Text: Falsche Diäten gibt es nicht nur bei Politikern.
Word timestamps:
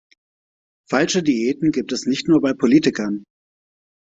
Falsche 0.89 1.21
Diäten 1.21 1.71
gibt 1.71 1.91
es 1.91 2.07
nicht 2.07 2.27
nur 2.27 2.41
bei 2.41 2.53
Politikern. 2.55 3.23